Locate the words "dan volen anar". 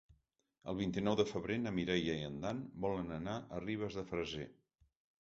2.47-3.39